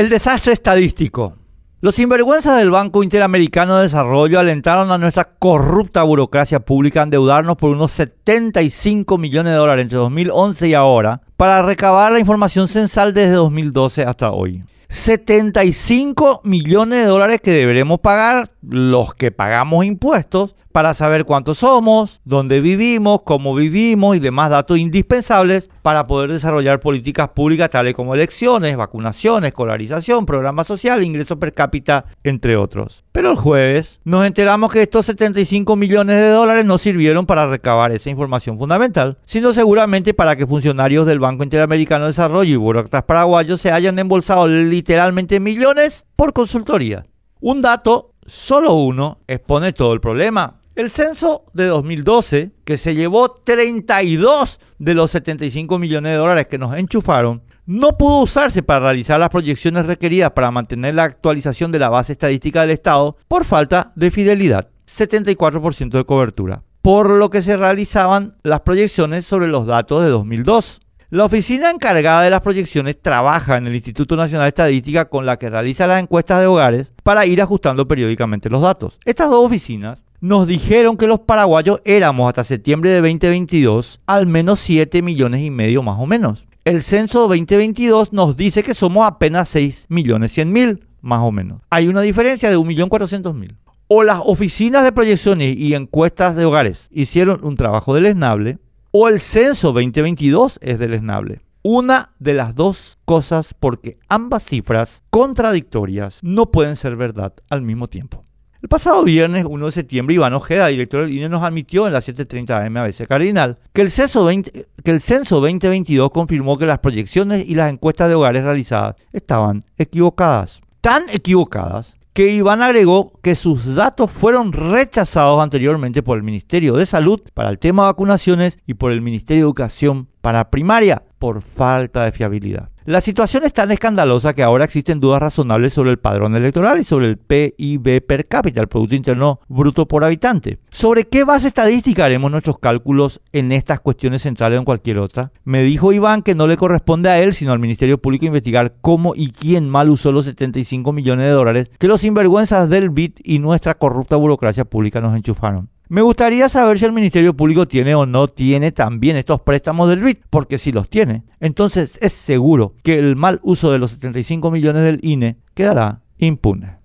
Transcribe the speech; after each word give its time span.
El 0.00 0.08
desastre 0.08 0.54
estadístico. 0.54 1.34
Los 1.82 1.96
sinvergüenzas 1.96 2.56
del 2.56 2.70
Banco 2.70 3.02
Interamericano 3.02 3.76
de 3.76 3.82
Desarrollo 3.82 4.38
alentaron 4.38 4.90
a 4.90 4.96
nuestra 4.96 5.34
corrupta 5.38 6.02
burocracia 6.04 6.60
pública 6.60 7.00
a 7.00 7.02
endeudarnos 7.02 7.58
por 7.58 7.68
unos 7.68 7.92
75 7.92 9.18
millones 9.18 9.52
de 9.52 9.58
dólares 9.58 9.82
entre 9.82 9.98
2011 9.98 10.68
y 10.68 10.72
ahora 10.72 11.20
para 11.36 11.60
recabar 11.60 12.12
la 12.12 12.18
información 12.18 12.66
censal 12.66 13.12
desde 13.12 13.32
2012 13.32 14.04
hasta 14.04 14.30
hoy. 14.30 14.64
75 14.88 16.40
millones 16.44 17.00
de 17.00 17.04
dólares 17.04 17.42
que 17.42 17.50
deberemos 17.50 18.00
pagar 18.00 18.52
los 18.62 19.14
que 19.14 19.32
pagamos 19.32 19.84
impuestos 19.84 20.56
para 20.72 20.94
saber 20.94 21.24
cuántos 21.24 21.58
somos, 21.58 22.20
dónde 22.24 22.60
vivimos, 22.60 23.22
cómo 23.24 23.54
vivimos 23.54 24.16
y 24.16 24.20
demás 24.20 24.50
datos 24.50 24.78
indispensables 24.78 25.70
para 25.82 26.06
poder 26.06 26.30
desarrollar 26.30 26.80
políticas 26.80 27.30
públicas 27.30 27.70
tales 27.70 27.94
como 27.94 28.14
elecciones, 28.14 28.76
vacunación, 28.76 29.44
escolarización, 29.44 30.26
programa 30.26 30.64
social, 30.64 31.02
ingreso 31.02 31.38
per 31.38 31.52
cápita, 31.52 32.04
entre 32.22 32.56
otros. 32.56 33.04
Pero 33.12 33.32
el 33.32 33.36
jueves 33.36 34.00
nos 34.04 34.26
enteramos 34.26 34.72
que 34.72 34.82
estos 34.82 35.06
75 35.06 35.76
millones 35.76 36.16
de 36.16 36.30
dólares 36.30 36.64
no 36.64 36.78
sirvieron 36.78 37.26
para 37.26 37.46
recabar 37.46 37.92
esa 37.92 38.10
información 38.10 38.58
fundamental, 38.58 39.18
sino 39.24 39.52
seguramente 39.52 40.14
para 40.14 40.36
que 40.36 40.46
funcionarios 40.46 41.06
del 41.06 41.18
Banco 41.18 41.44
Interamericano 41.44 42.04
de 42.04 42.10
Desarrollo 42.10 42.52
y 42.52 42.56
burócratas 42.56 43.04
paraguayos 43.04 43.60
se 43.60 43.72
hayan 43.72 43.98
embolsado 43.98 44.46
literalmente 44.46 45.40
millones 45.40 46.06
por 46.16 46.32
consultoría. 46.32 47.04
Un 47.40 47.62
dato, 47.62 48.12
solo 48.26 48.74
uno, 48.74 49.18
expone 49.26 49.72
todo 49.72 49.92
el 49.92 50.00
problema. 50.00 50.59
El 50.80 50.88
censo 50.88 51.44
de 51.52 51.66
2012, 51.66 52.52
que 52.64 52.78
se 52.78 52.94
llevó 52.94 53.28
32 53.28 54.60
de 54.78 54.94
los 54.94 55.10
75 55.10 55.78
millones 55.78 56.12
de 56.12 56.16
dólares 56.16 56.46
que 56.46 56.56
nos 56.56 56.74
enchufaron, 56.74 57.42
no 57.66 57.98
pudo 57.98 58.20
usarse 58.20 58.62
para 58.62 58.80
realizar 58.86 59.20
las 59.20 59.28
proyecciones 59.28 59.84
requeridas 59.84 60.30
para 60.30 60.50
mantener 60.50 60.94
la 60.94 61.04
actualización 61.04 61.70
de 61.70 61.80
la 61.80 61.90
base 61.90 62.12
estadística 62.12 62.62
del 62.62 62.70
Estado 62.70 63.14
por 63.28 63.44
falta 63.44 63.92
de 63.94 64.10
fidelidad, 64.10 64.70
74% 64.86 65.90
de 65.90 66.04
cobertura, 66.06 66.62
por 66.80 67.10
lo 67.10 67.28
que 67.28 67.42
se 67.42 67.58
realizaban 67.58 68.38
las 68.42 68.60
proyecciones 68.60 69.26
sobre 69.26 69.48
los 69.48 69.66
datos 69.66 70.02
de 70.02 70.08
2002. 70.08 70.80
La 71.10 71.26
oficina 71.26 71.68
encargada 71.68 72.22
de 72.22 72.30
las 72.30 72.40
proyecciones 72.40 72.98
trabaja 73.02 73.58
en 73.58 73.66
el 73.66 73.74
Instituto 73.74 74.16
Nacional 74.16 74.46
de 74.46 74.48
Estadística 74.48 75.10
con 75.10 75.26
la 75.26 75.36
que 75.36 75.50
realiza 75.50 75.86
las 75.86 76.02
encuestas 76.02 76.40
de 76.40 76.46
hogares 76.46 76.90
para 77.02 77.26
ir 77.26 77.42
ajustando 77.42 77.86
periódicamente 77.86 78.48
los 78.48 78.62
datos. 78.62 78.98
Estas 79.04 79.28
dos 79.28 79.44
oficinas 79.44 80.00
nos 80.20 80.46
dijeron 80.46 80.96
que 80.96 81.06
los 81.06 81.20
paraguayos 81.20 81.80
éramos 81.84 82.28
hasta 82.28 82.44
septiembre 82.44 82.90
de 82.90 83.00
2022 83.00 84.00
al 84.06 84.26
menos 84.26 84.60
7 84.60 85.00
millones 85.02 85.42
y 85.42 85.50
medio 85.50 85.82
más 85.82 85.98
o 85.98 86.06
menos. 86.06 86.44
El 86.64 86.82
censo 86.82 87.20
2022 87.20 88.12
nos 88.12 88.36
dice 88.36 88.62
que 88.62 88.74
somos 88.74 89.06
apenas 89.06 89.48
6 89.48 89.86
millones 89.88 90.32
100 90.32 90.52
mil 90.52 90.86
más 91.00 91.20
o 91.20 91.32
menos. 91.32 91.62
Hay 91.70 91.88
una 91.88 92.02
diferencia 92.02 92.50
de 92.50 92.58
1.400.000. 92.58 93.56
O 93.88 94.02
las 94.02 94.20
oficinas 94.22 94.84
de 94.84 94.92
proyecciones 94.92 95.56
y 95.56 95.74
encuestas 95.74 96.36
de 96.36 96.44
hogares 96.44 96.88
hicieron 96.90 97.42
un 97.42 97.56
trabajo 97.56 97.94
deleznable, 97.94 98.58
o 98.92 99.08
el 99.08 99.20
censo 99.20 99.72
2022 99.72 100.58
es 100.62 100.78
deleznable. 100.78 101.40
Una 101.62 102.12
de 102.18 102.34
las 102.34 102.54
dos 102.54 102.98
cosas 103.04 103.54
porque 103.58 103.98
ambas 104.08 104.44
cifras 104.44 105.02
contradictorias 105.10 106.20
no 106.22 106.50
pueden 106.50 106.76
ser 106.76 106.96
verdad 106.96 107.32
al 107.48 107.62
mismo 107.62 107.88
tiempo. 107.88 108.24
El 108.62 108.68
pasado 108.68 109.02
viernes 109.04 109.46
1 109.48 109.64
de 109.64 109.72
septiembre, 109.72 110.16
Iván 110.16 110.34
Ojeda, 110.34 110.66
director 110.66 111.00
del 111.00 111.16
INE, 111.16 111.30
nos 111.30 111.42
admitió 111.42 111.86
en 111.86 111.94
las 111.94 112.06
7.30 112.06 112.66
AM 112.66 112.76
ABC 112.76 113.08
Cardinal 113.08 113.56
que 113.72 113.80
el, 113.80 113.90
censo 113.90 114.28
que 114.28 114.90
el 114.90 115.00
censo 115.00 115.36
2022 115.36 116.10
confirmó 116.10 116.58
que 116.58 116.66
las 116.66 116.80
proyecciones 116.80 117.48
y 117.48 117.54
las 117.54 117.72
encuestas 117.72 118.10
de 118.10 118.16
hogares 118.16 118.44
realizadas 118.44 118.96
estaban 119.14 119.64
equivocadas. 119.78 120.60
Tan 120.82 121.04
equivocadas 121.10 121.96
que 122.12 122.34
Iván 122.34 122.60
agregó 122.60 123.14
que 123.22 123.34
sus 123.34 123.76
datos 123.76 124.10
fueron 124.10 124.52
rechazados 124.52 125.42
anteriormente 125.42 126.02
por 126.02 126.18
el 126.18 126.22
Ministerio 126.22 126.76
de 126.76 126.84
Salud 126.84 127.22
para 127.32 127.48
el 127.48 127.58
tema 127.58 127.84
de 127.84 127.92
vacunaciones 127.92 128.58
y 128.66 128.74
por 128.74 128.92
el 128.92 129.00
Ministerio 129.00 129.44
de 129.44 129.46
Educación 129.46 130.08
para 130.20 130.50
primaria 130.50 131.02
por 131.18 131.42
falta 131.42 132.04
de 132.04 132.12
fiabilidad. 132.12 132.70
La 132.86 133.02
situación 133.02 133.44
es 133.44 133.52
tan 133.52 133.70
escandalosa 133.70 134.34
que 134.34 134.42
ahora 134.42 134.64
existen 134.64 135.00
dudas 135.00 135.20
razonables 135.20 135.74
sobre 135.74 135.90
el 135.90 135.98
padrón 135.98 136.34
electoral 136.34 136.80
y 136.80 136.84
sobre 136.84 137.06
el 137.06 137.18
PIB 137.18 138.04
per 138.06 138.26
cápita, 138.26 138.60
el 138.60 138.68
Producto 138.68 138.94
Interno 138.94 139.38
Bruto 139.48 139.86
por 139.86 140.02
habitante. 140.02 140.58
¿Sobre 140.70 141.04
qué 141.04 141.24
base 141.24 141.48
estadística 141.48 142.06
haremos 142.06 142.30
nuestros 142.30 142.58
cálculos 142.58 143.20
en 143.32 143.52
estas 143.52 143.80
cuestiones 143.80 144.22
centrales 144.22 144.56
o 144.56 144.60
en 144.60 144.64
cualquier 144.64 144.98
otra? 144.98 145.30
Me 145.44 145.62
dijo 145.62 145.92
Iván 145.92 146.22
que 146.22 146.34
no 146.34 146.46
le 146.46 146.56
corresponde 146.56 147.10
a 147.10 147.20
él, 147.20 147.34
sino 147.34 147.52
al 147.52 147.58
Ministerio 147.58 147.98
Público 147.98 148.24
investigar 148.24 148.74
cómo 148.80 149.12
y 149.14 149.30
quién 149.30 149.68
mal 149.68 149.90
usó 149.90 150.10
los 150.10 150.24
75 150.24 150.90
millones 150.92 151.26
de 151.26 151.32
dólares 151.32 151.70
que 151.78 151.86
los 151.86 152.00
sinvergüenzas 152.00 152.68
del 152.68 152.90
BIT 152.90 153.20
y 153.22 153.38
nuestra 153.40 153.74
corrupta 153.74 154.16
burocracia 154.16 154.64
pública 154.64 155.00
nos 155.00 155.14
enchufaron. 155.14 155.68
Me 155.90 156.02
gustaría 156.02 156.48
saber 156.48 156.78
si 156.78 156.84
el 156.84 156.92
Ministerio 156.92 157.34
Público 157.34 157.66
tiene 157.66 157.96
o 157.96 158.06
no 158.06 158.28
tiene 158.28 158.70
también 158.70 159.16
estos 159.16 159.40
préstamos 159.40 159.88
del 159.88 160.04
BIT, 160.04 160.20
porque 160.30 160.56
si 160.56 160.70
los 160.70 160.88
tiene, 160.88 161.24
entonces 161.40 161.98
es 162.00 162.12
seguro 162.12 162.76
que 162.84 162.96
el 162.96 163.16
mal 163.16 163.40
uso 163.42 163.72
de 163.72 163.80
los 163.80 163.90
75 163.90 164.52
millones 164.52 164.84
del 164.84 165.00
INE 165.02 165.38
quedará 165.52 166.02
impune. 166.18 166.79